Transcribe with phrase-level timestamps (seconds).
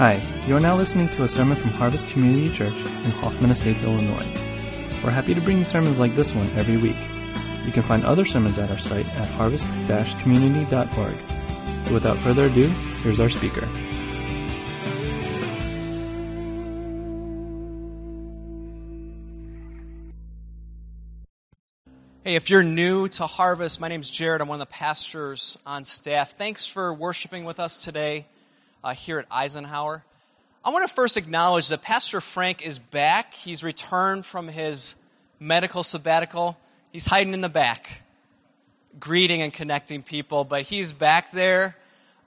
[0.00, 0.16] Hi,
[0.46, 4.26] you are now listening to a sermon from Harvest Community Church in Hoffman Estates, Illinois.
[5.04, 6.96] We're happy to bring you sermons like this one every week.
[7.66, 11.84] You can find other sermons at our site at harvest-community.org.
[11.84, 12.68] So without further ado,
[13.02, 13.66] here's our speaker.
[22.24, 24.40] Hey, if you're new to Harvest, my name's Jared.
[24.40, 26.38] I'm one of the pastors on staff.
[26.38, 28.24] Thanks for worshiping with us today
[28.82, 30.04] uh, here at Eisenhower.
[30.64, 33.34] I want to first acknowledge that Pastor Frank is back.
[33.34, 34.94] He's returned from his
[35.38, 36.58] medical sabbatical.
[36.92, 38.02] He's hiding in the back,
[38.98, 41.76] greeting and connecting people, but he's back there.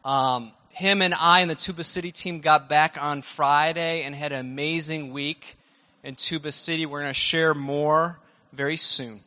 [0.03, 4.31] Um, him and I and the Tuba City team got back on Friday and had
[4.31, 5.57] an amazing week
[6.03, 6.85] in Tuba City.
[6.85, 8.17] We're going to share more
[8.51, 9.19] very soon.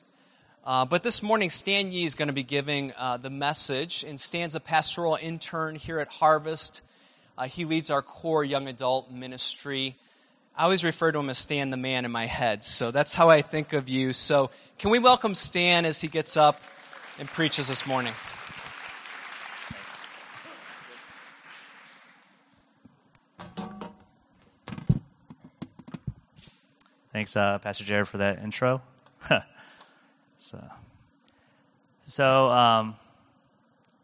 [0.65, 4.19] Uh, but this morning, Stan Yee is going to be giving uh, the message, and
[4.19, 6.83] Stan's a pastoral intern here at Harvest.
[7.39, 9.95] Uh, he leads our core young adult ministry.
[10.57, 13.29] I always refer to him as Stan the man in my head, so that's how
[13.29, 14.15] I think of you.
[14.15, 16.61] So, can we welcome Stan as he gets up
[17.19, 18.15] and preaches this morning?
[27.13, 28.81] Thanks, uh, Pastor Jared, for that intro.
[30.39, 30.65] so,
[32.07, 32.97] so um,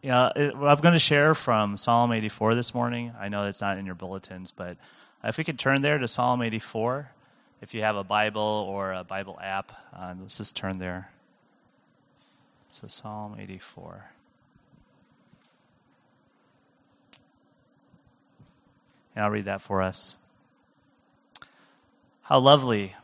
[0.02, 3.12] yeah, it, I'm going to share from Psalm 84 this morning.
[3.18, 4.76] I know it's not in your bulletins, but
[5.22, 7.08] if we could turn there to Psalm 84,
[7.60, 11.12] if you have a Bible or a Bible app, uh, let's just turn there.
[12.72, 14.10] So, Psalm 84.
[19.14, 20.16] And I'll read that for us.
[22.22, 22.96] How lovely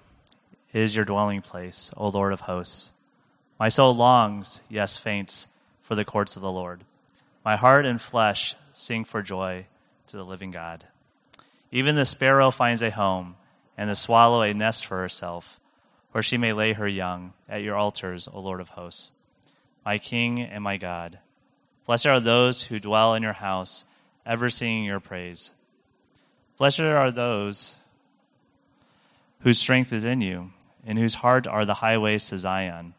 [0.72, 2.92] is your dwelling place, O Lord of hosts!
[3.60, 5.48] My soul longs, yes, faints,
[5.88, 6.84] for the courts of the Lord.
[7.46, 9.64] My heart and flesh sing for joy
[10.08, 10.84] to the living God.
[11.72, 13.36] Even the sparrow finds a home,
[13.74, 15.58] and the swallow a nest for herself,
[16.12, 19.12] where she may lay her young at your altars, O Lord of hosts.
[19.82, 21.20] My King and my God.
[21.86, 23.86] Blessed are those who dwell in your house,
[24.26, 25.52] ever singing your praise.
[26.58, 27.76] Blessed are those
[29.40, 30.50] whose strength is in you,
[30.84, 32.92] in whose heart are the highways to Zion.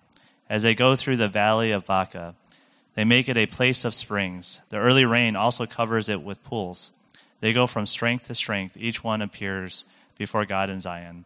[0.50, 2.34] As they go through the valley of Baca,
[3.00, 4.60] they make it a place of springs.
[4.68, 6.92] The early rain also covers it with pools.
[7.40, 8.76] They go from strength to strength.
[8.76, 9.86] Each one appears
[10.18, 11.24] before God in Zion.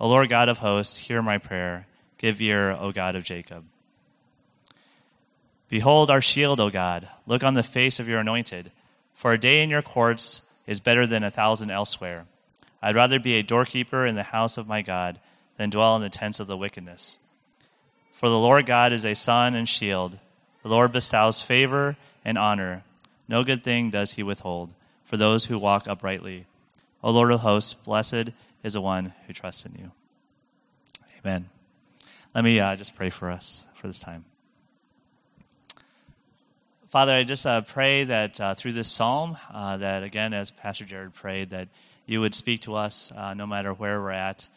[0.00, 1.86] O Lord God of hosts, hear my prayer.
[2.18, 3.62] Give ear, O God of Jacob.
[5.68, 7.08] Behold our shield, O God.
[7.28, 8.72] Look on the face of your anointed.
[9.14, 12.26] For a day in your courts is better than a thousand elsewhere.
[12.82, 15.20] I'd rather be a doorkeeper in the house of my God
[15.58, 17.20] than dwell in the tents of the wickedness.
[18.12, 20.18] For the Lord God is a sun and shield.
[20.68, 21.96] The Lord bestows favor
[22.26, 22.84] and honor.
[23.26, 26.44] No good thing does he withhold for those who walk uprightly.
[27.02, 29.92] O Lord of hosts, blessed is the one who trusts in you.
[31.24, 31.48] Amen.
[32.34, 34.26] Let me uh, just pray for us for this time.
[36.90, 40.84] Father, I just uh, pray that uh, through this psalm, uh, that again, as Pastor
[40.84, 41.68] Jared prayed, that
[42.04, 44.50] you would speak to us uh, no matter where we're at.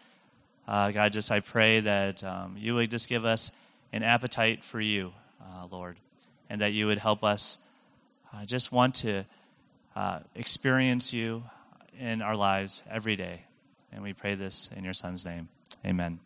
[0.67, 3.49] Uh, God, just I pray that um, you would just give us
[3.93, 5.97] an appetite for you, uh, Lord,
[6.50, 7.57] and that you would help us
[8.34, 9.25] uh, just want to
[9.96, 11.44] uh, experience you
[12.00, 13.41] in our lives every day.
[13.91, 15.50] And we pray this in your Son's name.
[15.85, 16.19] Amen.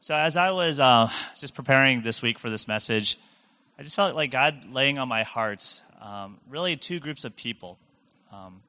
[0.00, 3.18] So, as I was uh, just preparing this week for this message,
[3.78, 7.78] I just felt like God laying on my heart um, really two groups of people.
[8.32, 8.62] Um,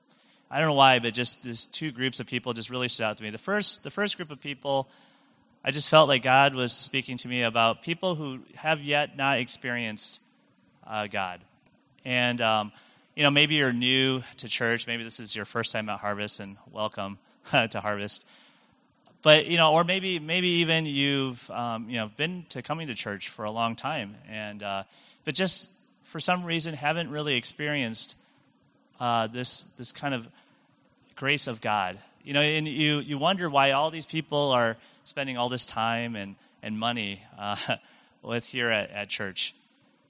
[0.49, 3.17] I don't know why, but just these two groups of people just really stood out
[3.17, 3.29] to me.
[3.29, 4.89] The first, the first group of people
[5.63, 9.39] I just felt like God was speaking to me about people who have yet not
[9.39, 10.21] experienced
[10.85, 11.41] uh, God.
[12.05, 12.71] And, um,
[13.15, 14.87] you know, maybe you're new to church.
[14.87, 17.17] Maybe this is your first time at Harvest, and welcome
[17.51, 18.25] to Harvest.
[19.23, 22.93] But, you know, or maybe, maybe even you've, um, you know, been to coming to
[22.93, 24.15] church for a long time.
[24.29, 24.83] And, uh,
[25.25, 28.15] but just for some reason haven't really experienced
[28.99, 30.27] uh, this, this kind of
[31.15, 31.97] grace of God.
[32.23, 34.77] You know, and you, you wonder why all these people are
[35.07, 37.55] spending all this time and, and money uh,
[38.21, 39.55] with here at, at church.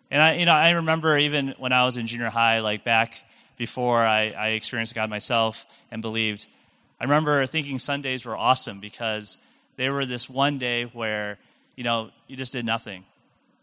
[0.10, 3.24] And I, you know, I remember even when I was in junior high, like back
[3.58, 6.48] before I, I experienced God myself and believed,
[7.00, 9.38] I remember thinking Sundays were awesome because
[9.76, 11.38] they were this one day where,
[11.76, 13.06] you know, you just did nothing.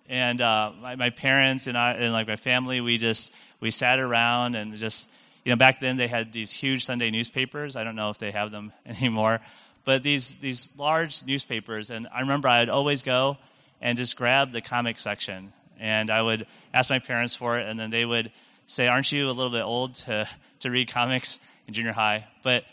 [0.08, 3.98] And uh, my, my parents and I and like my family, we just we sat
[3.98, 5.10] around and just
[5.44, 7.74] you know back then they had these huge Sunday newspapers.
[7.74, 9.40] I don't know if they have them anymore,
[9.84, 13.38] but these these large newspapers, and I remember I'd always go
[13.80, 17.78] and just grab the comic section, and I would ask my parents for it, and
[17.78, 18.32] then they would
[18.66, 20.28] say, Aren't you a little bit old to,
[20.60, 22.26] to read comics in junior high?
[22.42, 22.64] But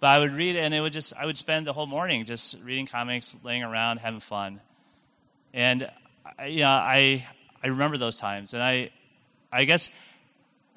[0.00, 2.56] but I would read and it would just I would spend the whole morning just
[2.64, 4.60] reading comics, laying around, having fun.
[5.52, 5.90] And
[6.38, 7.26] I, you know, I
[7.62, 8.90] I remember those times and I
[9.52, 9.90] I guess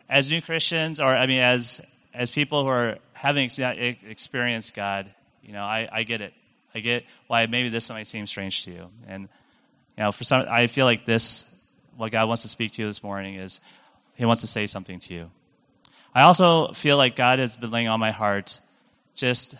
[0.09, 1.81] as new Christians or I mean as
[2.13, 5.09] as people who are having experienced God,
[5.43, 6.33] you know, I, I get it.
[6.73, 8.89] I get why maybe this might seem strange to you.
[9.07, 9.23] And
[9.97, 11.45] you know, for some I feel like this
[11.95, 13.59] what God wants to speak to you this morning is
[14.15, 15.31] he wants to say something to you.
[16.15, 18.59] I also feel like God has been laying on my heart
[19.15, 19.55] just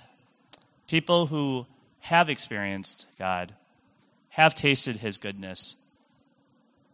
[0.88, 1.66] people who
[2.00, 3.54] have experienced God,
[4.30, 5.76] have tasted his goodness,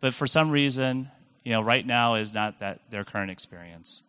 [0.01, 1.09] but for some reason,
[1.43, 4.03] you know, right now is not that their current experience.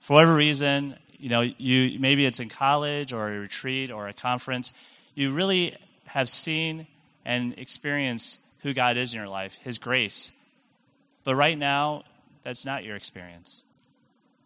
[0.00, 4.12] For whatever reason, you know, you maybe it's in college or a retreat or a
[4.12, 4.74] conference,
[5.14, 5.74] you really
[6.04, 6.86] have seen
[7.24, 10.32] and experienced who God is in your life, his grace.
[11.24, 12.02] But right now,
[12.42, 13.64] that's not your experience.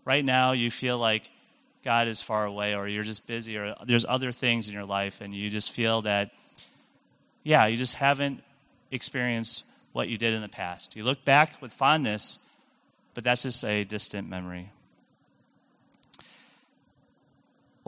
[0.04, 1.32] Right now, you feel like
[1.82, 5.20] God is far away or you're just busy or there's other things in your life
[5.20, 6.30] and you just feel that,
[7.42, 8.40] yeah, you just haven't
[8.92, 10.94] experienced what you did in the past.
[10.94, 12.38] You look back with fondness,
[13.14, 14.70] but that's just a distant memory.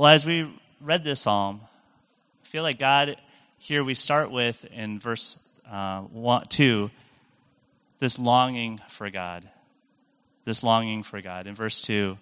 [0.00, 0.50] Well, as we
[0.80, 3.16] read this psalm, I feel like God,
[3.58, 6.90] here we start with in verse uh, one, 2,
[7.98, 9.46] this longing for God.
[10.46, 11.46] This longing for God.
[11.46, 12.16] In verse 2,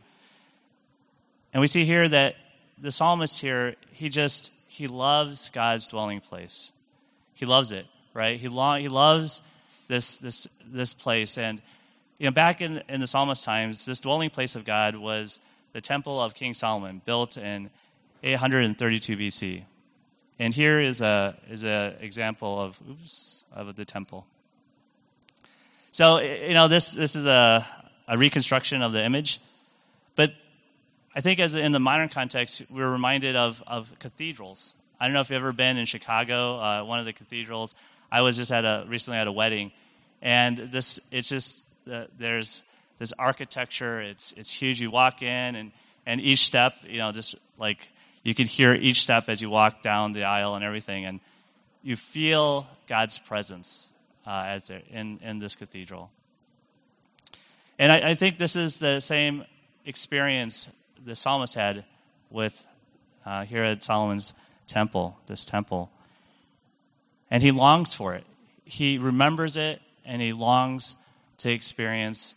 [1.55, 2.35] and we see here that
[2.83, 6.73] the psalmist here, he just, he loves God's dwelling place.
[7.35, 8.41] He loves it, right?
[8.41, 9.41] He, long, he loves
[9.87, 11.39] this, this, this place.
[11.39, 11.63] And,
[12.19, 15.39] you know, back in, in the psalmist times, this dwelling place of God was
[15.73, 17.71] the temple of King Solomon, built in
[18.23, 19.63] 832 BC.
[20.39, 24.27] And here is a is an example of oops of the temple.
[25.91, 27.67] So you know this this is a,
[28.07, 29.41] a reconstruction of the image,
[30.15, 30.33] but
[31.15, 34.75] I think as in the modern context, we're reminded of, of cathedrals.
[35.01, 37.75] I don't know if you've ever been in Chicago, uh, one of the cathedrals.
[38.11, 39.73] I was just at a recently at a wedding,
[40.23, 42.63] and this it's just uh, there's
[42.99, 44.01] this architecture.
[44.01, 44.81] It's it's huge.
[44.81, 45.73] You walk in, and
[46.07, 47.89] and each step, you know, just like
[48.23, 51.21] you can hear each step as you walk down the aisle and everything, and
[51.83, 53.91] you feel God's presence
[54.27, 56.11] uh, as in in this cathedral.
[57.79, 59.45] And I, I think this is the same
[59.87, 60.69] experience
[61.05, 61.85] the psalmist had
[62.31, 62.67] with
[63.25, 64.35] uh, here at Solomon's
[64.67, 65.91] temple, this temple.
[67.31, 68.25] And he longs for it.
[68.65, 70.97] He remembers it and he longs
[71.39, 72.35] to experience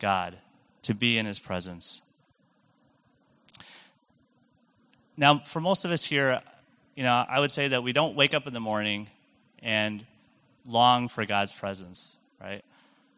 [0.00, 0.36] God,
[0.82, 2.02] to be in his presence.
[5.16, 6.40] Now, for most of us here,
[6.96, 9.08] you know, I would say that we don't wake up in the morning
[9.62, 10.04] and
[10.66, 12.64] long for God's presence, right?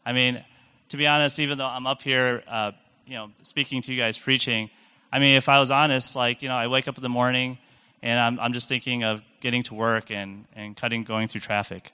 [0.04, 0.44] I mean,
[0.88, 2.72] to be honest, even though I'm up here, uh,
[3.06, 4.68] you know, speaking to you guys, preaching,
[5.12, 7.58] I mean, if I was honest, like, you know, I wake up in the morning
[8.02, 11.92] and I'm, I'm just thinking of getting to work and, and cutting, going through traffic.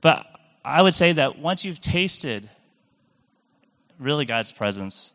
[0.00, 0.26] But
[0.64, 2.48] I would say that once you've tasted
[4.02, 5.12] really God's presence,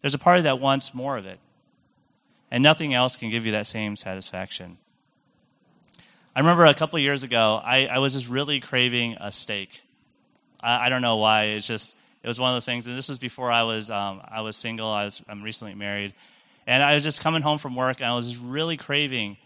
[0.00, 1.38] there's a part of that wants more of it.
[2.50, 4.78] And nothing else can give you that same satisfaction.
[6.34, 9.82] I remember a couple years ago, I, I was just really craving a steak.
[10.60, 11.44] I, I don't know why.
[11.44, 14.20] It's just, it was one of those things, and this was before I was um,
[14.26, 14.88] I was single.
[14.88, 16.12] I was I'm recently married,
[16.66, 19.36] and I was just coming home from work, and I was just really craving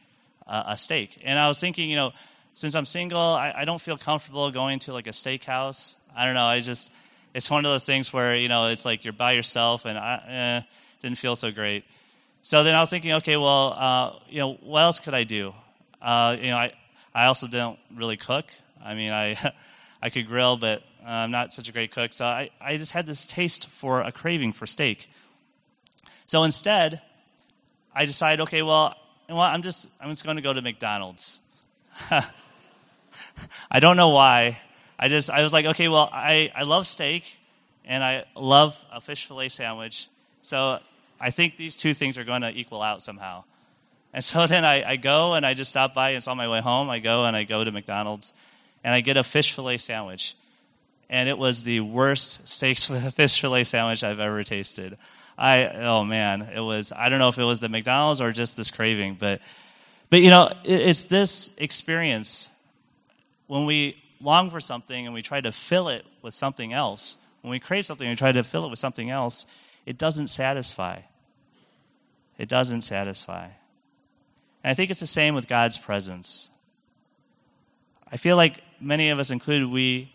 [0.46, 1.20] uh, a steak.
[1.22, 2.12] And I was thinking, you know,
[2.54, 5.96] since I'm single, I, I don't feel comfortable going to like a steakhouse.
[6.16, 6.44] I don't know.
[6.44, 6.90] I just
[7.34, 10.62] it's one of those things where you know it's like you're by yourself, and I
[10.64, 11.84] eh, didn't feel so great.
[12.42, 15.54] So then I was thinking, okay, well, uh, you know, what else could I do?
[16.00, 16.72] Uh, you know, I
[17.14, 18.46] I also don't really cook.
[18.82, 19.36] I mean, I
[20.02, 23.06] I could grill, but I'm not such a great cook, so I, I just had
[23.06, 25.10] this taste for a craving for steak.
[26.26, 27.00] So instead,
[27.94, 28.94] I decided, okay, well,
[29.28, 31.40] you know I'm just I'm just going to go to McDonald's.
[33.70, 34.58] I don't know why.
[35.00, 37.38] I just I was like, okay, well, I, I love steak
[37.86, 40.08] and I love a fish fillet sandwich.
[40.42, 40.78] So
[41.18, 43.44] I think these two things are going to equal out somehow.
[44.12, 46.48] And so then I, I go and I just stop by and it's on my
[46.48, 46.90] way home.
[46.90, 48.34] I go and I go to McDonald's
[48.84, 50.36] and I get a fish fillet sandwich
[51.08, 54.98] and it was the worst steak fish fillet sandwich I've ever tasted.
[55.38, 58.58] I oh man, it was I don't know if it was the McDonald's or just
[58.58, 59.40] this craving, but
[60.10, 62.50] but you know, it's this experience
[63.46, 67.18] when we long for something and we try to fill it with something else.
[67.42, 69.46] When we crave something and we try to fill it with something else,
[69.86, 71.00] it doesn't satisfy.
[72.38, 73.44] It doesn't satisfy.
[74.62, 76.50] And I think it's the same with God's presence.
[78.12, 80.12] I feel like many of us included, we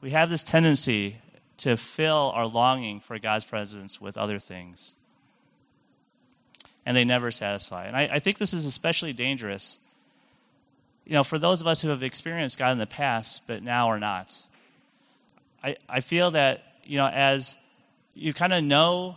[0.00, 1.16] we have this tendency
[1.58, 4.96] to fill our longing for God's presence with other things.
[6.84, 7.86] And they never satisfy.
[7.86, 9.78] And I, I think this is especially dangerous,
[11.04, 13.88] you know, for those of us who have experienced God in the past, but now
[13.88, 14.46] are not.
[15.62, 17.56] I, I feel that, you know, as
[18.14, 19.16] you kind of know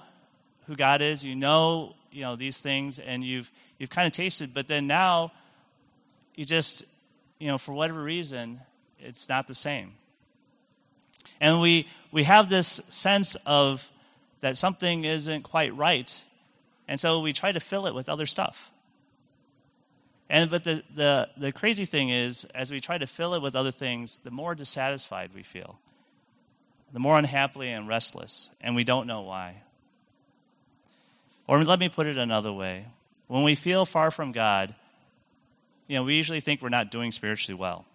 [0.68, 4.54] who God is, you know, you know, these things, and you've you've kind of tasted,
[4.54, 5.32] but then now
[6.36, 6.86] you just,
[7.40, 8.62] you know, for whatever reason,
[9.00, 9.94] it's not the same.
[11.42, 13.90] And we, we have this sense of
[14.42, 16.24] that something isn't quite right.
[16.88, 18.72] And so we try to fill it with other stuff.
[20.30, 23.56] And but the, the, the crazy thing is, as we try to fill it with
[23.56, 25.80] other things, the more dissatisfied we feel,
[26.92, 29.62] the more unhappy and restless, and we don't know why.
[31.48, 32.88] Or let me put it another way.
[33.28, 34.74] When we feel far from God,
[35.88, 37.86] you know, we usually think we're not doing spiritually well.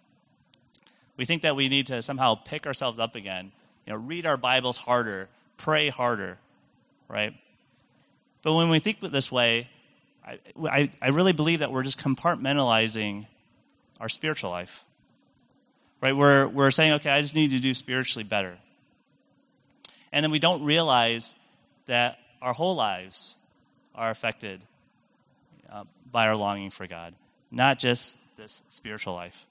[1.17, 3.51] We think that we need to somehow pick ourselves up again,
[3.87, 6.39] you know, read our Bibles harder, pray harder,
[7.09, 7.35] right?
[8.43, 9.69] But when we think this way,
[10.65, 13.27] I, I, really believe that we're just compartmentalizing
[14.01, 14.85] our spiritual life.
[16.03, 16.17] Right?
[16.17, 18.57] We're, we're saying, okay, I just need to do spiritually better.
[20.13, 21.35] And then we don't realize
[21.87, 23.37] that our whole lives
[23.95, 24.63] are affected
[25.71, 27.15] uh, by our longing for God
[27.51, 29.47] not just this spiritual life.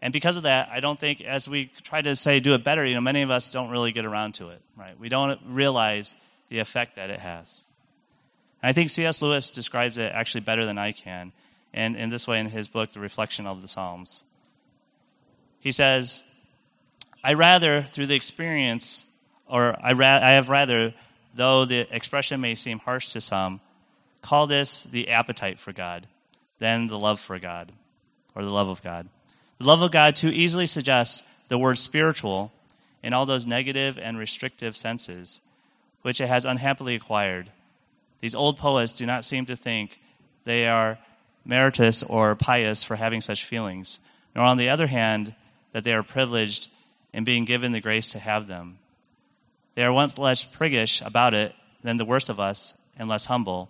[0.00, 2.84] And because of that, I don't think as we try to say do it better,
[2.84, 4.98] you know, many of us don't really get around to it, right?
[4.98, 6.16] We don't realize
[6.48, 7.64] the effect that it has.
[8.62, 9.22] And I think C.S.
[9.22, 11.32] Lewis describes it actually better than I can,
[11.74, 14.24] and in this way in his book, The Reflection of the Psalms.
[15.58, 16.22] He says,
[17.24, 19.06] I rather, through the experience,
[19.46, 20.94] or I, ra- I have rather,
[21.34, 23.60] though the expression may seem harsh to some,
[24.22, 26.06] call this the appetite for God
[26.58, 27.72] than the love for God
[28.34, 29.08] or the love of God.
[29.58, 32.52] The love of God too easily suggests the word spiritual
[33.02, 35.40] in all those negative and restrictive senses,
[36.02, 37.50] which it has unhappily acquired.
[38.22, 40.00] These old poets do not seem to think
[40.44, 40.98] they are
[41.44, 43.98] meritorious or pious for having such feelings,
[44.34, 45.34] nor, on the other hand,
[45.72, 46.70] that they are privileged
[47.12, 48.78] in being given the grace to have them.
[49.74, 53.68] They are once less priggish about it than the worst of us, and less humble,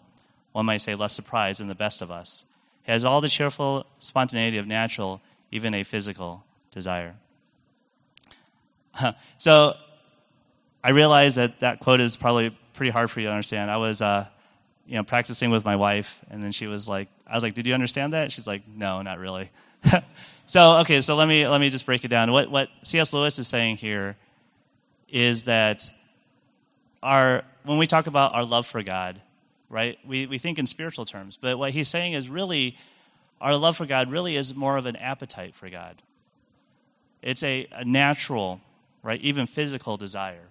[0.53, 2.45] one might say less surprised than the best of us
[2.85, 7.15] He has all the cheerful spontaneity of natural, even a physical desire.
[9.39, 9.75] so
[10.85, 13.71] I realize that that quote is probably pretty hard for you to understand.
[13.71, 14.27] I was, uh,
[14.87, 17.67] you know, practicing with my wife, and then she was like, I was like, "Did
[17.67, 19.51] you understand that?" She's like, "No, not really."
[20.47, 22.33] so okay, so let me let me just break it down.
[22.33, 23.13] What what C.S.
[23.13, 24.17] Lewis is saying here
[25.09, 25.85] is that
[27.03, 29.21] our when we talk about our love for God,
[29.73, 29.99] right?
[30.07, 31.39] We, we think in spiritual terms.
[31.41, 32.77] But what he's saying is really,
[33.41, 36.01] our love for God really is more of an appetite for God.
[37.23, 38.61] It's a, a natural,
[39.03, 40.45] right, even physical desire.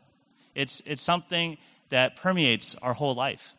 [0.56, 1.58] It's, it's something
[1.90, 3.54] that permeates our whole life.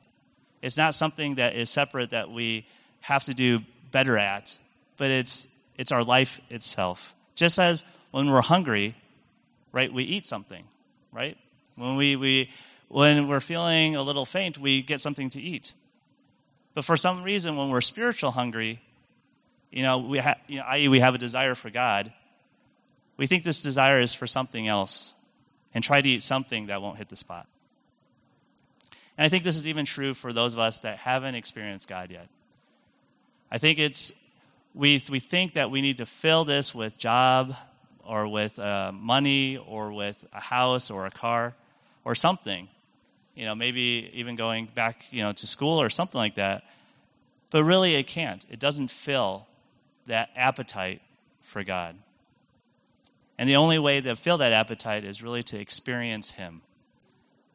[0.63, 2.67] It's not something that is separate that we
[3.01, 4.59] have to do better at,
[4.97, 7.15] but it's, it's our life itself.
[7.35, 8.95] Just as when we're hungry,
[9.73, 10.65] right, we eat something,
[11.13, 11.37] right?
[11.77, 12.51] When we, we
[12.93, 15.73] when we're feeling a little faint, we get something to eat.
[16.75, 18.81] But for some reason, when we're spiritual hungry,
[19.71, 22.13] you know, we ha- you know, i.e., we have a desire for God,
[23.17, 25.15] we think this desire is for something else
[25.73, 27.47] and try to eat something that won't hit the spot.
[29.19, 32.11] And I think this is even true for those of us that haven't experienced God
[32.11, 32.29] yet.
[33.51, 34.13] I think it's,
[34.75, 37.55] we, we think that we need to fill this with job
[38.05, 41.55] or with uh, money or with a house or a car
[42.05, 42.69] or something
[43.35, 46.65] you know, maybe even going back, you know, to school or something like that.
[47.51, 48.45] But really, it can't.
[48.51, 49.47] It doesn't fill
[50.07, 51.01] that appetite
[51.41, 51.97] for God.
[53.39, 56.63] And the only way to fill that appetite is really to experience Him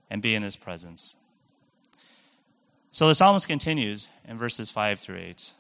[0.10, 1.16] and be in His presence.
[2.91, 5.53] So the psalmist continues in verses 5 through 8.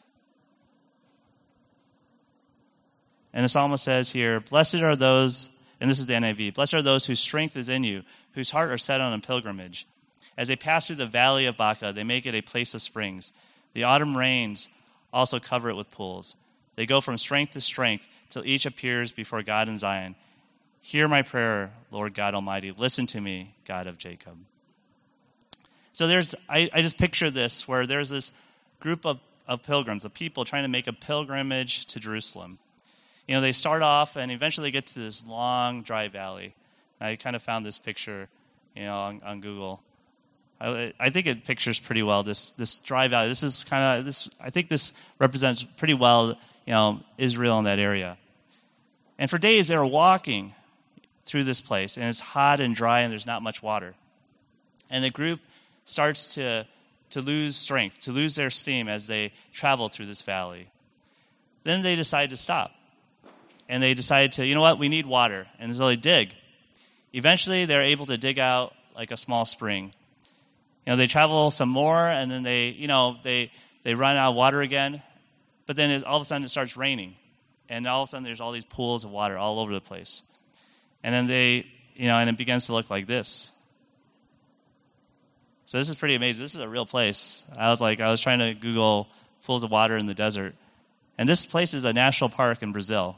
[3.33, 6.81] And the psalmist says here, Blessed are those, and this is the NIV, blessed are
[6.81, 8.03] those whose strength is in you,
[8.33, 9.85] whose heart are set on a pilgrimage.
[10.37, 13.33] As they pass through the valley of Baca, they make it a place of springs.
[13.73, 14.69] The autumn rains
[15.13, 16.35] also cover it with pools.
[16.75, 20.15] They go from strength to strength till each appears before God in Zion.
[20.81, 22.71] Hear my prayer, Lord God Almighty.
[22.71, 24.37] Listen to me, God of Jacob.
[25.97, 28.31] So there's, I, I just picture this where there's this
[28.79, 32.59] group of, of pilgrims, of people trying to make a pilgrimage to Jerusalem.
[33.27, 36.53] You know, they start off and eventually get to this long, dry valley.
[37.01, 38.29] I kind of found this picture,
[38.75, 39.81] you know, on, on Google.
[40.61, 43.29] I, I, think it pictures pretty well this this dry valley.
[43.29, 44.29] This is kind of this.
[44.39, 46.27] I think this represents pretty well,
[46.67, 48.19] you know, Israel in that area.
[49.17, 50.53] And for days they were walking
[51.25, 53.95] through this place, and it's hot and dry, and there's not much water.
[54.91, 55.39] And the group
[55.87, 56.67] starts to,
[57.09, 60.67] to lose strength, to lose their steam as they travel through this valley.
[61.63, 62.71] Then they decide to stop.
[63.67, 65.47] And they decide to, you know what, we need water.
[65.59, 66.33] And so they dig.
[67.13, 69.93] Eventually, they're able to dig out like a small spring.
[70.85, 73.51] You know, they travel some more, and then they, you know, they,
[73.83, 75.01] they run out of water again.
[75.65, 77.15] But then it, all of a sudden it starts raining.
[77.67, 80.23] And all of a sudden there's all these pools of water all over the place.
[81.03, 81.65] And then they,
[81.95, 83.51] you know, and it begins to look like this.
[85.67, 86.41] So this is pretty amazing.
[86.41, 87.43] This is a real place.
[87.57, 89.09] I was like, I was trying to Google
[89.43, 90.55] pools of water in the desert.
[91.17, 93.17] And this place is a national park in Brazil.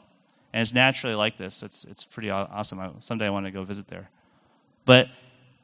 [0.52, 1.62] And it's naturally like this.
[1.62, 2.80] It's, it's pretty awesome.
[2.80, 4.10] I, someday I want to go visit there.
[4.84, 5.08] But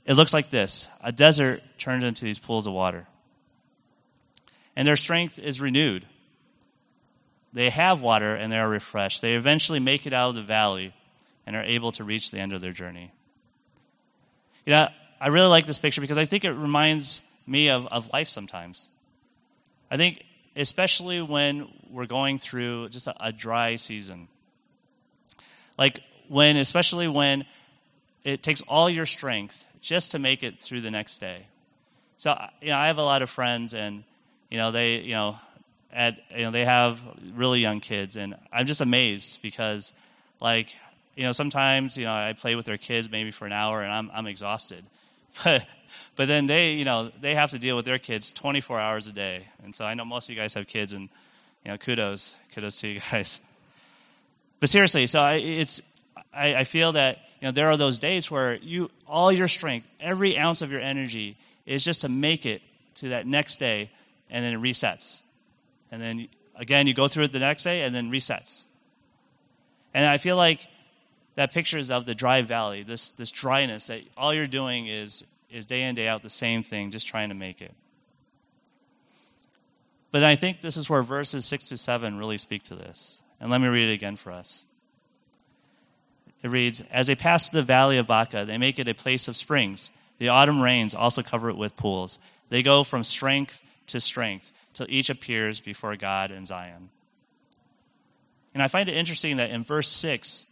[0.04, 3.08] it looks like this a desert turned into these pools of water.
[4.76, 6.06] And their strength is renewed.
[7.52, 9.22] They have water and they are refreshed.
[9.22, 10.94] They eventually make it out of the valley
[11.46, 13.10] and are able to reach the end of their journey.
[14.64, 14.88] You know,
[15.20, 18.88] I really like this picture because I think it reminds me of, of life sometimes.
[19.90, 20.25] I think,
[20.56, 24.28] especially when we're going through just a, a dry season.
[25.78, 27.44] Like, when, especially when
[28.25, 31.46] it takes all your strength just to make it through the next day.
[32.16, 34.02] So, you know, I have a lot of friends, and
[34.50, 35.37] you know, they, you know,
[35.92, 37.00] at, you know, they have
[37.35, 39.92] really young kids, and I'm just amazed because,
[40.40, 40.75] like,
[41.14, 43.92] you know, sometimes, you know, I play with their kids maybe for an hour, and
[43.92, 44.85] I'm I'm exhausted,
[45.44, 45.66] but
[46.16, 49.12] but then they, you know, they have to deal with their kids 24 hours a
[49.12, 51.08] day, and so I know most of you guys have kids, and
[51.64, 53.40] you know, kudos, kudos to you guys.
[54.60, 55.82] But seriously, so I, it's
[56.32, 59.86] I, I feel that you know, there are those days where you, all your strength,
[60.00, 62.62] every ounce of your energy is just to make it
[62.94, 63.90] to that next day,
[64.30, 65.20] and then it resets.
[65.92, 68.64] And then again, you go through it the next day, and then resets.
[69.92, 70.66] And I feel like
[71.36, 75.24] that picture is of the dry valley, this, this dryness that all you're doing is,
[75.50, 77.72] is day in, day out the same thing, just trying to make it.
[80.10, 83.20] But I think this is where verses 6 to 7 really speak to this.
[83.38, 84.64] And let me read it again for us.
[86.42, 89.36] It reads As they pass the valley of Baca, they make it a place of
[89.36, 89.90] springs.
[90.18, 92.18] The autumn rains also cover it with pools.
[92.49, 96.88] They go from strength to strength till each appears before God in Zion.
[98.54, 100.46] And I find it interesting that in verse 6,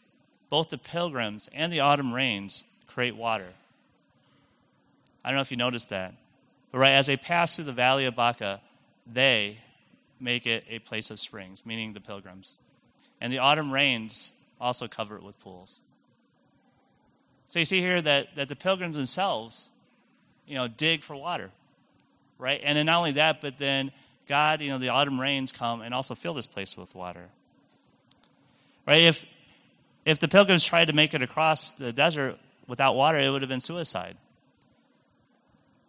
[0.55, 3.49] both the pilgrims and the autumn rains create water.
[5.25, 6.15] I don't know if you noticed that.
[6.71, 8.61] But right, as they pass through the valley of Baca,
[9.05, 9.59] they
[10.21, 12.61] make it a place of springs, meaning the pilgrims.
[13.21, 15.81] And the autumn rains also cover it with pools.
[17.49, 19.71] So you see here that, that the pilgrims themselves,
[20.47, 21.51] you know, dig for water,
[22.39, 22.61] right?
[22.63, 23.91] And then not only that, but then
[24.29, 27.27] God, you know, the autumn rains come and also fill this place with water.
[28.87, 29.03] Right?
[29.03, 29.27] If
[30.05, 33.49] if the pilgrims tried to make it across the desert without water, it would have
[33.49, 34.17] been suicide.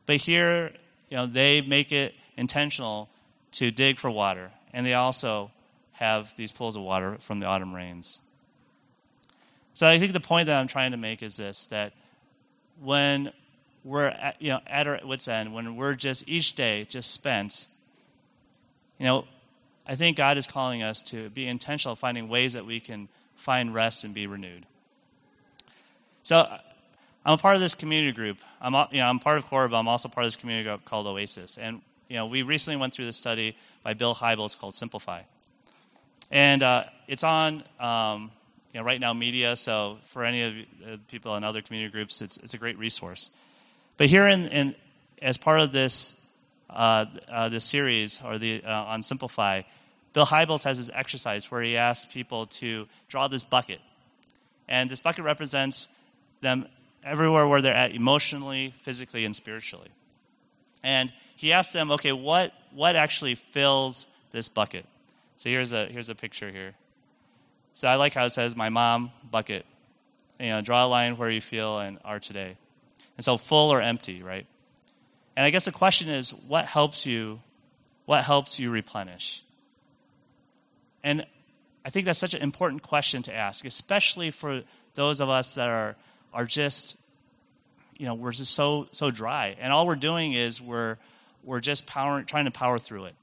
[0.05, 0.71] But here,
[1.09, 3.09] you know, they make it intentional
[3.53, 5.51] to dig for water, and they also
[5.93, 8.19] have these pools of water from the autumn rains.
[9.73, 11.93] So I think the point that I'm trying to make is this that
[12.81, 13.31] when
[13.83, 17.67] we're at, you know, at our wits' end, when we're just each day just spent,
[18.99, 19.25] you know,
[19.87, 23.73] I think God is calling us to be intentional, finding ways that we can find
[23.73, 24.65] rest and be renewed.
[26.23, 26.47] So
[27.25, 28.37] I'm a part of this community group.
[28.61, 30.85] I'm, you know, I'm part of Core, but I'm also part of this community group
[30.85, 31.57] called Oasis.
[31.57, 35.21] And you know, we recently went through this study by Bill Hybels called Simplify.
[36.31, 38.31] And uh, it's on um,
[38.73, 39.55] you know, RightNow Media.
[39.55, 40.53] So for any of
[40.85, 43.31] the people in other community groups, it's, it's a great resource.
[43.97, 44.75] But here in, in
[45.21, 46.21] as part of this
[46.69, 49.61] uh, uh, this series or the uh, on Simplify,
[50.15, 53.81] Bill Hybels has this exercise where he asks people to draw this bucket,
[54.65, 55.89] and this bucket represents
[56.39, 56.69] them
[57.03, 59.89] everywhere where they're at emotionally, physically, and spiritually.
[60.81, 64.85] And he asks them, okay, what what actually fills this bucket?
[65.35, 66.75] So here's a here's a picture here.
[67.73, 69.65] So I like how it says, my mom, bucket.
[70.39, 72.55] You know, draw a line where you feel and are today.
[73.17, 74.45] And so full or empty, right?
[75.35, 77.41] And I guess the question is, what helps you,
[78.05, 79.41] what helps you replenish?
[81.05, 81.25] And
[81.85, 84.63] I think that's such an important question to ask, especially for
[84.95, 85.95] those of us that are,
[86.33, 86.97] are just,
[87.95, 89.55] you know, we're just so, so dry.
[89.61, 90.97] And all we're doing is we're,
[91.43, 93.13] we're just powering, trying to power through it.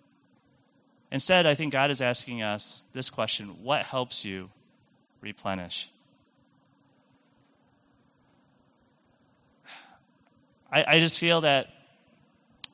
[1.11, 4.49] Instead, I think God is asking us this question what helps you
[5.21, 5.91] replenish?
[10.71, 11.67] I, I just feel that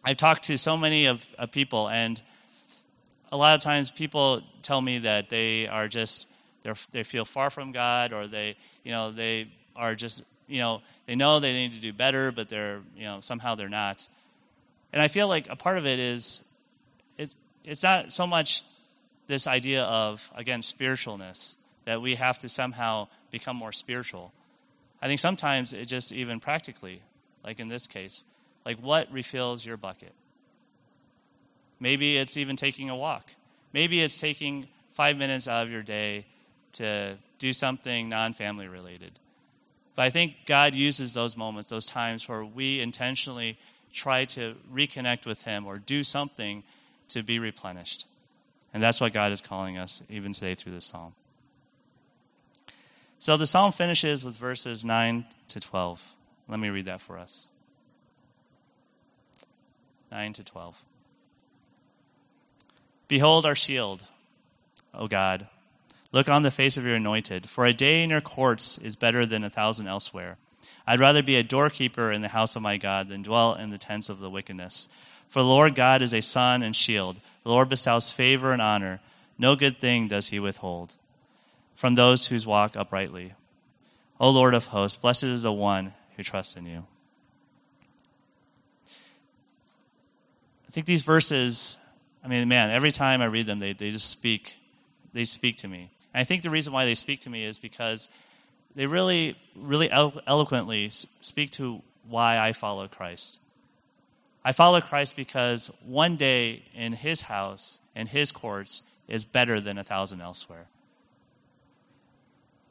[0.04, 2.20] I've talked to so many of, of people, and
[3.30, 6.28] a lot of times people tell me that they are just
[6.92, 11.14] they feel far from God, or they you know they are just, you know, they
[11.14, 14.06] know they need to do better, but they're, you know, somehow they're not.
[14.92, 16.44] And I feel like a part of it is
[17.16, 18.64] it's, it's not so much
[19.28, 24.32] this idea of, again, spiritualness, that we have to somehow become more spiritual.
[25.00, 27.02] I think sometimes it just even practically,
[27.44, 28.24] like in this case,
[28.66, 30.12] like what refills your bucket?
[31.80, 33.34] Maybe it's even taking a walk.
[33.72, 36.26] Maybe it's taking five minutes out of your day
[36.74, 39.12] to do something non family related.
[39.94, 43.58] But I think God uses those moments, those times where we intentionally
[43.92, 46.62] try to reconnect with Him or do something
[47.08, 48.06] to be replenished.
[48.72, 51.14] And that's what God is calling us even today through this psalm.
[53.18, 56.12] So the psalm finishes with verses 9 to 12.
[56.48, 57.50] Let me read that for us.
[60.12, 60.82] 9 to 12.
[63.08, 64.04] Behold our shield,
[64.94, 65.46] O God.
[66.12, 69.26] Look on the face of your anointed, for a day in your courts is better
[69.26, 70.36] than a thousand elsewhere.
[70.86, 73.78] I'd rather be a doorkeeper in the house of my God than dwell in the
[73.78, 74.88] tents of the wickedness.
[75.28, 77.20] For the Lord God is a sun and shield.
[77.42, 79.00] The Lord bestows favor and honor.
[79.38, 80.94] No good thing does he withhold
[81.76, 83.34] from those whose walk uprightly.
[84.18, 86.84] O Lord of hosts, blessed is the one who trusts in you.
[90.66, 91.76] I think these verses,
[92.24, 94.56] I mean, man, every time I read them, they, they just speak,
[95.12, 95.90] they speak to me.
[96.12, 98.08] And I think the reason why they speak to me is because
[98.74, 103.40] they really, really elo- eloquently speak to why I follow Christ.
[104.44, 109.78] I follow Christ because one day in his house, in his courts, is better than
[109.78, 110.66] a thousand elsewhere.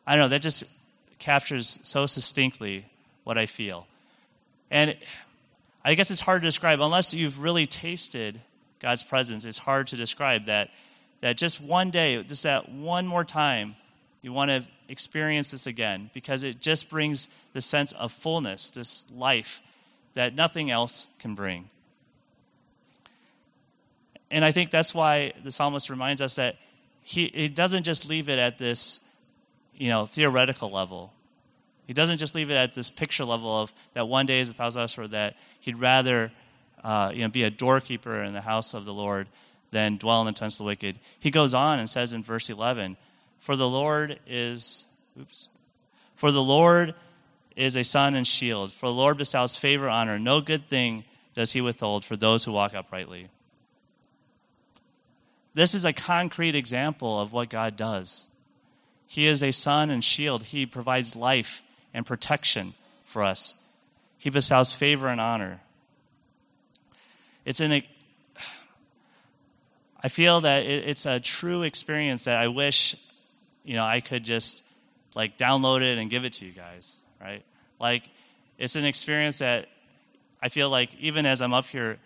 [0.05, 0.63] I don't know, that just
[1.19, 2.85] captures so succinctly
[3.23, 3.87] what I feel.
[4.71, 4.95] And
[5.83, 8.41] I guess it's hard to describe unless you've really tasted
[8.79, 9.45] God's presence.
[9.45, 10.69] It's hard to describe that
[11.21, 13.75] that just one day, just that one more time,
[14.21, 19.09] you want to experience this again because it just brings the sense of fullness, this
[19.11, 19.61] life
[20.13, 21.69] that nothing else can bring.
[24.29, 26.57] And I think that's why the psalmist reminds us that
[27.01, 28.99] he, he doesn't just leave it at this
[29.75, 31.13] you know, theoretical level.
[31.85, 34.53] He doesn't just leave it at this picture level of that one day is a
[34.53, 36.31] thousand us, or that he'd rather
[36.83, 39.27] uh, you know, be a doorkeeper in the house of the Lord
[39.71, 40.99] than dwell in the tents of the wicked.
[41.19, 42.97] He goes on and says in verse 11,
[43.39, 44.85] For the Lord is,
[45.19, 45.49] oops,
[46.15, 46.95] for the Lord
[47.55, 48.71] is a sun and shield.
[48.71, 50.19] For the Lord bestows favor, and honor.
[50.19, 53.29] No good thing does he withhold for those who walk uprightly.
[55.53, 58.27] This is a concrete example of what God does.
[59.07, 60.43] He is a sun and shield.
[60.43, 61.63] He provides life
[61.93, 62.73] and protection
[63.05, 63.63] for us.
[64.17, 65.61] He bestows favor and honor.
[67.47, 67.81] It's an
[70.03, 72.97] I feel that it's a true experience that I wish,
[73.63, 74.63] you know, I could just
[75.15, 77.41] like download it and give it to you guys, right?
[77.79, 78.09] Like
[78.57, 79.67] it's an experience that
[80.41, 81.99] I feel like even as I'm up here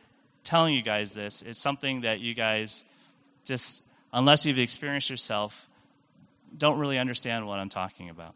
[0.44, 2.86] telling you guys this, it's something that you guys
[3.44, 5.68] just unless you've experienced yourself
[6.56, 8.36] don't really understand what I'm talking about.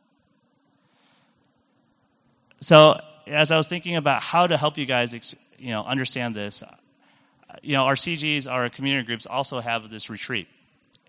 [2.62, 6.64] So, as I was thinking about how to help you guys, you know, understand this,
[7.62, 10.48] you know, our CGs, our community groups, also have this retreat,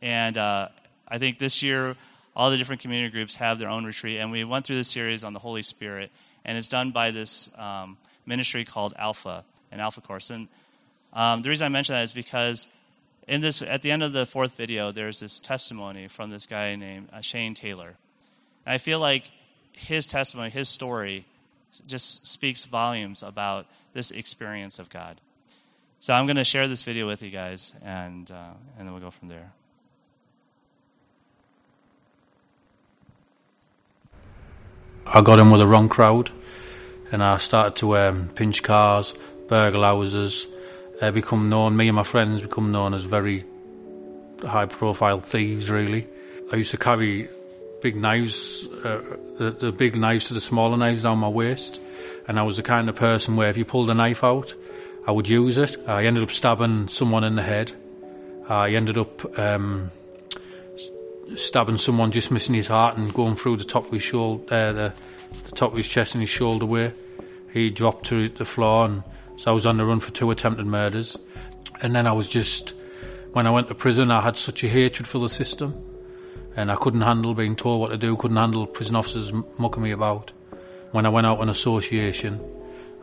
[0.03, 0.69] and uh,
[1.09, 1.97] I think this year
[2.35, 5.25] all the different community groups have their own retreat, and we went through this series
[5.25, 6.11] on the Holy Spirit,
[6.45, 10.49] and it's done by this um, ministry called Alpha, an Alpha course, and
[11.17, 12.69] um, the reason I mention that is because
[13.27, 16.77] in this, at the end of the fourth video, there's this testimony from this guy
[16.77, 17.97] named uh, Shane Taylor.
[18.67, 19.31] And I feel like
[19.73, 21.25] his testimony, his story,
[21.87, 25.21] just speaks volumes about this experience of God.
[26.01, 29.03] So I'm going to share this video with you guys, and, uh, and then we'll
[29.03, 29.53] go from there.
[35.07, 36.31] I got in with the wrong crowd,
[37.13, 39.15] and I started to um, pinch cars,
[39.49, 40.47] burgle houses,
[41.01, 43.45] uh, become known, me and my friends become known as very
[44.43, 46.07] high profile thieves, really.
[46.53, 47.29] I used to carry
[47.83, 49.01] big knives, uh,
[49.39, 51.81] the, the big knives to the smaller knives down my waist,
[52.29, 54.55] and I was the kind of person where if you pulled a knife out,
[55.07, 55.77] I would use it.
[55.87, 57.73] I ended up stabbing someone in the head.
[58.49, 59.91] I ended up um,
[61.37, 64.73] stabbing someone just missing his heart and going through the top of his shoulder, uh,
[64.73, 64.93] the,
[65.49, 66.93] the top of his chest and his shoulder where
[67.53, 69.03] he dropped to the floor and
[69.37, 71.17] so I was on the run for two attempted murders.
[71.83, 72.73] And then I was just,
[73.33, 75.75] when I went to prison, I had such a hatred for the system.
[76.57, 79.91] And I couldn't handle being told what to do, couldn't handle prison officers mucking me
[79.91, 80.33] about.
[80.93, 82.41] When I went out on association,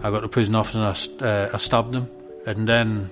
[0.04, 2.10] I got to prison officer and I, uh, I stabbed him.
[2.46, 3.10] And then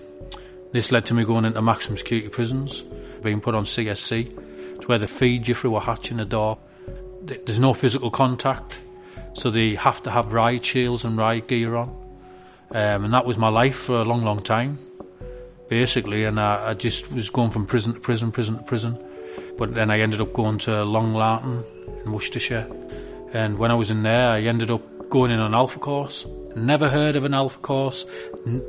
[0.73, 2.83] this led to me going into maximum security prisons,
[3.23, 4.75] being put on CSC.
[4.75, 6.57] It's where they feed you through a hatch in the door.
[7.23, 8.77] There's no physical contact.
[9.33, 11.89] so they have to have riot shields and riot gear on.
[12.71, 14.79] Um, and that was my life for a long, long time,
[15.69, 16.25] basically.
[16.25, 18.97] And I, I, just was going from prison to prison, prison to prison.
[19.57, 21.63] But then I ended up going to Long Lartin
[22.05, 22.67] in Worcestershire.
[23.33, 26.25] And when I was in there, I ended up going in an alpha course.
[26.55, 28.05] Never heard of an alpha course,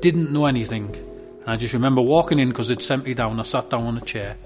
[0.00, 0.94] didn't know anything.
[1.40, 3.40] And I just remember walking in because it sent me down.
[3.40, 4.36] I sat down on a chair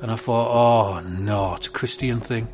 [0.00, 2.48] and I thought, oh no, it's a Christian thing.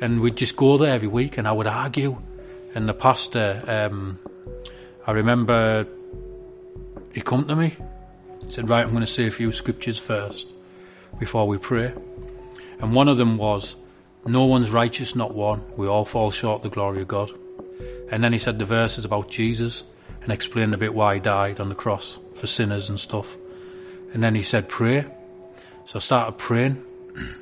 [0.00, 2.18] And we'd just go there every week and I would argue.
[2.74, 4.18] And the pastor, um,
[5.06, 5.86] I remember
[7.12, 7.76] he come to me,
[8.48, 10.54] said, Right, I'm going to say a few scriptures first
[11.18, 11.92] before we pray.
[12.78, 13.76] And one of them was,
[14.24, 15.62] No one's righteous, not one.
[15.76, 17.30] We all fall short of the glory of God.
[18.10, 19.84] And then he said the verses about Jesus
[20.22, 23.36] and explained a bit why he died on the cross for sinners and stuff.
[24.12, 25.04] And then he said, Pray.
[25.84, 26.84] So I started praying.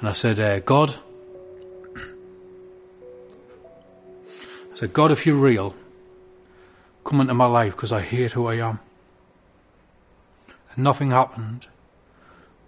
[0.00, 0.94] And I said, uh, God,
[1.96, 2.00] I
[4.76, 5.74] said, God, if you're real,
[7.02, 8.78] come into my life because I hate who I am.
[10.74, 11.66] And nothing happened.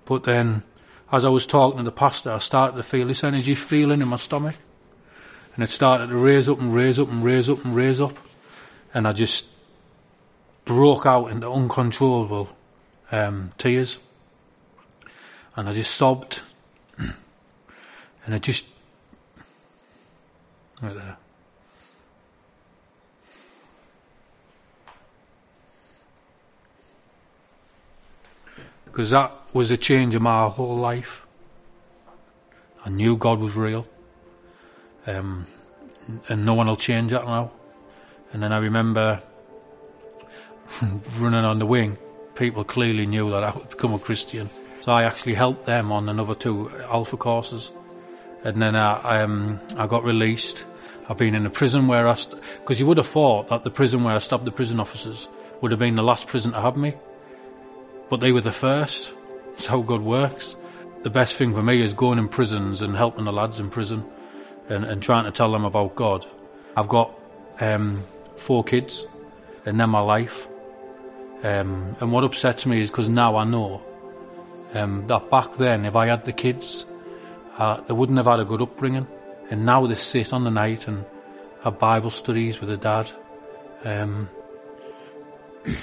[0.06, 0.64] But then,
[1.12, 4.08] as I was talking to the pastor, I started to feel this energy feeling in
[4.08, 4.56] my stomach.
[5.54, 8.16] And it started to raise up and raise up and raise up and raise up.
[8.94, 9.46] And I just
[10.64, 12.48] broke out into uncontrollable
[13.10, 13.98] um, tears.
[15.56, 16.40] And I just sobbed.
[16.98, 18.64] and I just.
[20.80, 21.16] Right there.
[28.84, 31.26] Because that was a change in my whole life.
[32.84, 33.86] I knew God was real.
[35.06, 35.46] Um,
[36.28, 37.50] and no one will change that now.
[38.32, 39.22] And then I remember
[41.18, 41.98] running on the wing,
[42.34, 44.50] people clearly knew that I would become a Christian.
[44.80, 47.72] So I actually helped them on another two Alpha courses.
[48.44, 50.64] And then I, um, I got released.
[51.08, 52.38] I've been in a prison where I, because
[52.78, 55.28] st- you would have thought that the prison where I stabbed the prison officers
[55.60, 56.94] would have been the last prison to have me.
[58.08, 59.14] But they were the first.
[59.48, 60.56] That's how God works.
[61.02, 64.04] The best thing for me is going in prisons and helping the lads in prison
[64.70, 66.26] and, and trying to tell them about God.
[66.76, 67.12] I've got
[67.60, 68.04] um,
[68.36, 69.06] four kids
[69.66, 70.48] and then my life.
[71.42, 73.82] Um, and what upsets me is because now I know
[74.74, 76.86] um, that back then, if I had the kids,
[77.58, 79.06] uh, they wouldn't have had a good upbringing.
[79.50, 81.04] And now they sit on the night and
[81.62, 83.10] have Bible studies with their dad.
[83.84, 84.28] Um,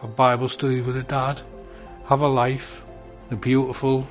[0.00, 1.42] have Bible studies with their dad.
[2.06, 2.82] Have a life,
[3.30, 4.06] a beautiful,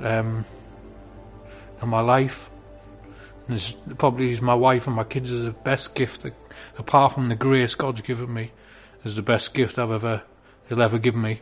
[0.00, 0.44] um,
[1.80, 2.50] and my life.
[3.46, 6.34] And probably is my wife and my kids are the best gift, that,
[6.76, 8.50] apart from the grace God's given me,
[9.04, 10.22] is the best gift I've ever
[10.68, 11.40] he'll ever give me.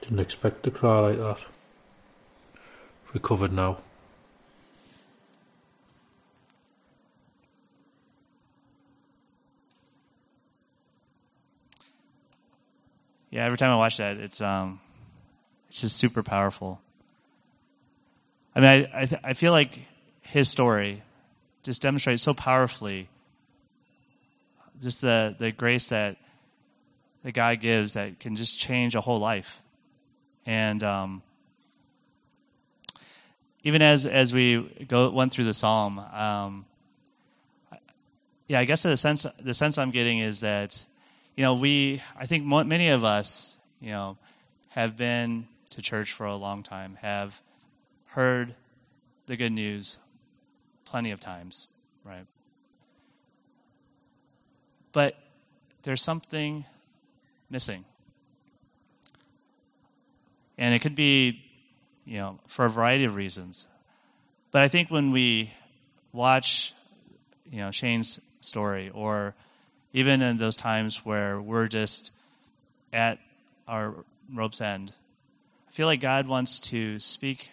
[0.00, 1.46] Didn't expect to cry like that.
[3.12, 3.78] Recovered now.
[13.30, 14.80] Yeah, every time I watch that, it's um,
[15.68, 16.80] it's just super powerful.
[18.54, 19.78] I mean, I I, th- I feel like
[20.22, 21.02] his story
[21.62, 23.08] just demonstrates so powerfully
[24.82, 26.16] just the the grace that
[27.22, 29.62] that God gives that can just change a whole life.
[30.46, 31.22] And um,
[33.62, 36.66] even as as we go went through the psalm, um,
[38.46, 40.84] yeah, I guess the sense the sense I'm getting is that
[41.34, 44.18] you know we I think many of us you know
[44.70, 47.40] have been to church for a long time, have
[48.14, 48.54] heard
[49.26, 49.98] the good news
[50.84, 51.66] plenty of times,
[52.04, 52.26] right?
[54.92, 55.16] But
[55.82, 56.64] there's something
[57.50, 57.84] missing.
[60.56, 61.42] And it could be,
[62.04, 63.66] you know, for a variety of reasons.
[64.52, 65.52] But I think when we
[66.12, 66.72] watch,
[67.50, 69.34] you know, Shane's story, or
[69.92, 72.12] even in those times where we're just
[72.92, 73.18] at
[73.66, 73.94] our
[74.32, 74.92] rope's end,
[75.68, 77.50] I feel like God wants to speak,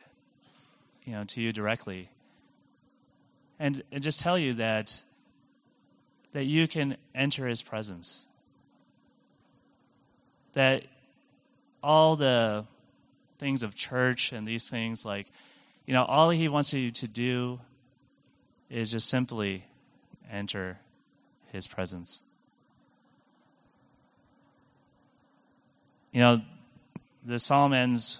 [1.03, 2.09] you know, to you directly,
[3.59, 5.03] and, and just tell you that
[6.33, 8.25] that you can enter His presence
[10.53, 10.83] that
[11.83, 12.65] all the
[13.37, 15.27] things of church and these things, like,
[15.85, 17.59] you know, all he wants you to do
[18.69, 19.65] is just simply
[20.31, 20.77] enter
[21.51, 22.21] his presence.
[26.11, 26.41] You know,
[27.25, 28.19] the psalm ends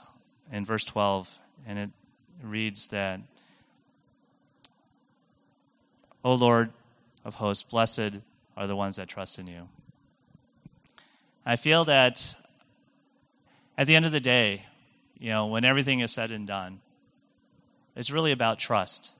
[0.52, 1.90] in verse 12, and it
[2.44, 3.20] reads that,
[6.24, 6.72] O Lord
[7.24, 8.14] of hosts, blessed
[8.58, 9.70] are the ones that trust in you.
[11.46, 12.36] I feel that
[13.78, 14.66] at the end of the day,
[15.20, 16.80] you know, when everything is said and done,
[17.96, 19.12] It's really about trust.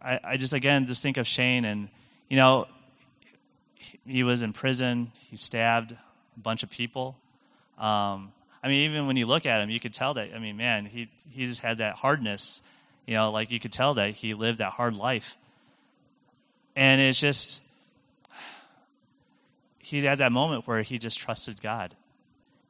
[0.00, 1.88] I, I just, again, just think of Shane, and,
[2.28, 2.68] you know,
[4.06, 7.16] he was in prison, he stabbed a bunch of people.
[7.78, 8.32] Um,
[8.68, 10.84] I mean, even when you look at him, you could tell that, I mean, man,
[10.84, 12.60] he, he just had that hardness.
[13.06, 15.38] You know, like you could tell that he lived that hard life.
[16.76, 17.62] And it's just,
[19.78, 21.94] he had that moment where he just trusted God,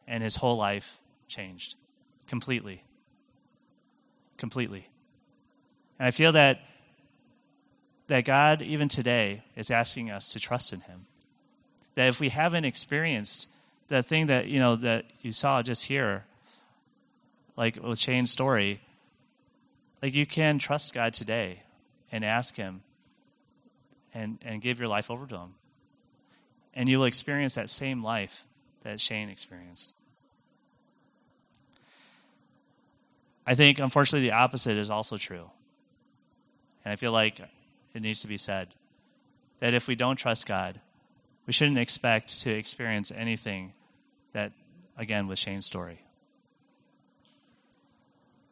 [0.06, 1.74] and his whole life changed
[2.28, 2.84] completely.
[4.36, 4.86] Completely.
[5.98, 6.60] And I feel that
[8.06, 11.06] that God, even today, is asking us to trust in Him.
[11.96, 13.48] That if we haven't experienced
[13.88, 16.24] the thing that you know that you saw just here,
[17.56, 18.80] like with Shane's story,
[20.02, 21.62] like you can trust God today
[22.12, 22.82] and ask Him
[24.14, 25.54] and, and give your life over to Him.
[26.74, 28.44] And you will experience that same life
[28.82, 29.94] that Shane experienced.
[33.46, 35.50] I think, unfortunately, the opposite is also true.
[36.84, 37.40] And I feel like
[37.94, 38.74] it needs to be said
[39.60, 40.80] that if we don't trust God,
[41.46, 43.72] we shouldn't expect to experience anything
[44.38, 44.52] that,
[44.96, 46.00] again, with Shane's story.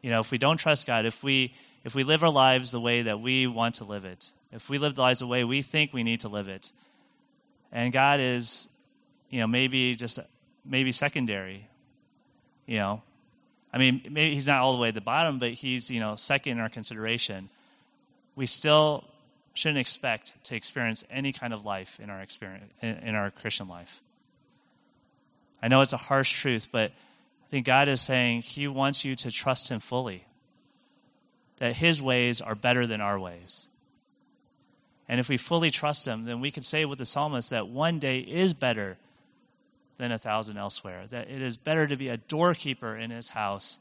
[0.02, 2.80] You know, if we don't trust God, if we if we live our lives the
[2.80, 5.62] way that we want to live it, if we live the lives the way we
[5.62, 6.72] think we need to live it,
[7.70, 8.68] and God is,
[9.30, 10.18] you know, maybe just
[10.64, 11.68] maybe secondary,
[12.66, 13.02] you know,
[13.72, 16.16] I mean, maybe He's not all the way at the bottom, but He's you know
[16.16, 17.48] second in our consideration.
[18.34, 19.04] We still
[19.54, 24.02] shouldn't expect to experience any kind of life in our experience in our Christian life.
[25.62, 29.14] I know it's a harsh truth, but I think God is saying He wants you
[29.16, 30.24] to trust Him fully.
[31.58, 33.68] That His ways are better than our ways.
[35.08, 37.98] And if we fully trust Him, then we can say with the psalmist that one
[37.98, 38.98] day is better
[39.98, 41.04] than a thousand elsewhere.
[41.08, 43.78] That it is better to be a doorkeeper in His house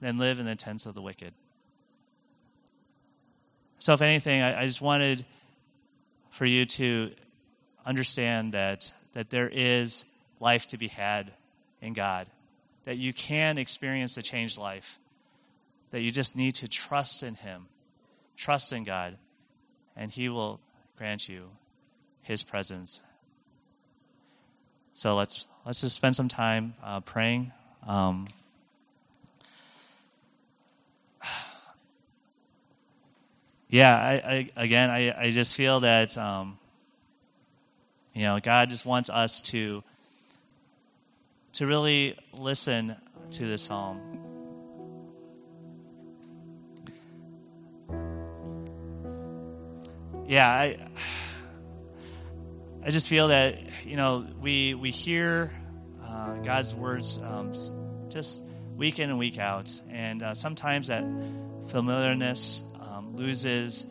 [0.00, 1.32] than live in the tents of the wicked.
[3.78, 5.24] So, if anything, I, I just wanted
[6.30, 7.12] for you to
[7.84, 10.04] understand that, that there is
[10.40, 11.32] life to be had
[11.80, 12.26] in God,
[12.84, 14.98] that you can experience a changed life,
[15.90, 17.66] that you just need to trust in Him,
[18.36, 19.16] trust in God,
[19.96, 20.60] and He will
[20.96, 21.50] grant you
[22.22, 23.02] His presence.
[24.94, 27.52] So let's let's just spend some time uh, praying.
[27.86, 28.28] Um,
[33.68, 36.58] yeah, I, I, again, I, I just feel that, um,
[38.14, 39.84] you know, God just wants us to,
[41.56, 42.96] to really listen
[43.32, 44.00] to the psalm.
[50.26, 50.78] Yeah, I,
[52.84, 55.52] I just feel that, you know, we, we hear
[56.02, 57.52] uh, God's words um,
[58.08, 59.70] just week in and week out.
[59.90, 61.04] And uh, sometimes that
[61.66, 62.62] familiarness
[63.16, 63.86] loses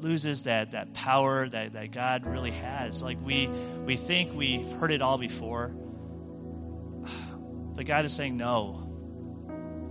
[0.00, 3.02] loses that that power that, that God really has.
[3.02, 3.46] Like we
[3.86, 5.72] we think we've heard it all before.
[7.74, 8.88] But God is saying no.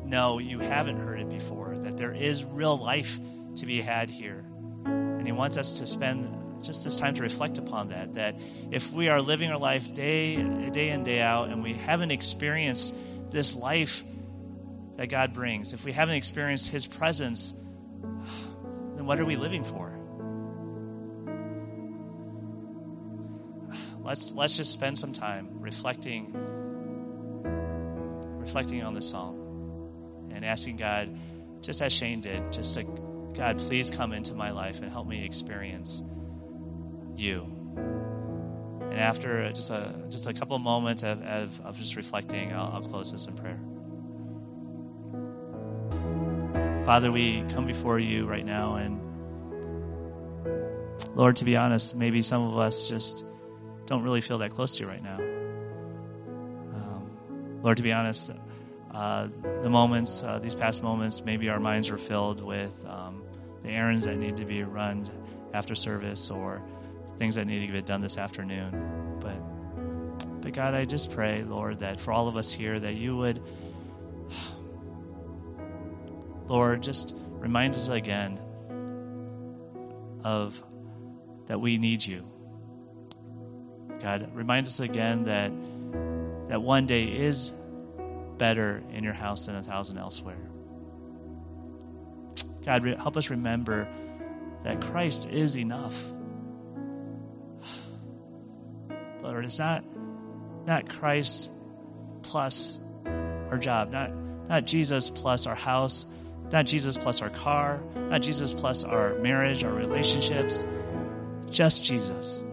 [0.06, 1.76] No, you haven't heard it before.
[1.78, 3.20] That there is real life
[3.56, 4.46] to be had here.
[4.86, 8.14] And he wants us to spend just this time to reflect upon that.
[8.14, 8.36] That
[8.72, 10.36] if we are living our life day
[10.72, 12.96] day in, day out, and we haven't experienced
[13.32, 14.04] this life
[14.98, 17.54] that God brings, if we haven't experienced his presence
[18.96, 19.98] then what are we living for?
[24.04, 26.34] Let's, let's just spend some time reflecting,
[28.52, 31.18] reflecting on this psalm and asking God,
[31.62, 32.84] just as Shane did, just to,
[33.34, 36.04] God, please come into my life and help me experience
[37.16, 37.46] you.
[37.78, 42.82] And after just a, just a couple moments of, of, of just reflecting, I'll, I'll
[42.82, 43.58] close this in prayer.
[46.84, 49.00] Father, we come before you right now, and
[51.16, 53.24] Lord, to be honest, maybe some of us just
[53.86, 55.31] don't really feel that close to you right now.
[57.62, 58.32] Lord, to be honest,
[58.92, 59.28] uh,
[59.62, 63.24] the moments, uh, these past moments, maybe our minds were filled with um,
[63.64, 65.08] the errands that need to be run
[65.54, 66.62] after service or
[67.18, 69.20] things that need to get done this afternoon.
[69.20, 73.16] But, but God, I just pray, Lord, that for all of us here, that you
[73.18, 73.42] would
[76.48, 78.40] Lord, just remind us again
[80.24, 80.62] of
[81.48, 82.26] that we need you.
[84.00, 85.52] God, remind us again that
[86.52, 87.52] that one day is
[88.38, 90.36] better in your house than a thousand elsewhere.
[92.66, 93.88] God, help us remember
[94.64, 95.96] that Christ is enough.
[99.24, 99.86] Lord, it's not
[100.66, 101.50] not Christ
[102.22, 104.12] plus our job, not
[104.50, 106.06] not Jesus plus our house,
[106.52, 110.66] not Jesus plus our car, not Jesus plus our marriage, our relationships,
[111.50, 112.44] just Jesus.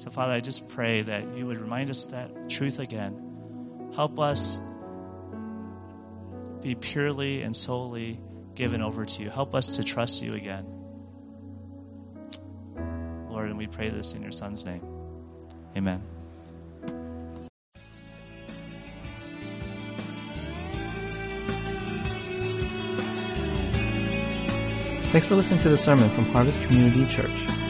[0.00, 3.90] So, Father, I just pray that you would remind us that truth again.
[3.94, 4.58] Help us
[6.62, 8.18] be purely and solely
[8.54, 9.28] given over to you.
[9.28, 10.64] Help us to trust you again.
[13.28, 14.80] Lord, and we pray this in your Son's name.
[15.76, 16.02] Amen.
[25.12, 27.69] Thanks for listening to the sermon from Harvest Community Church.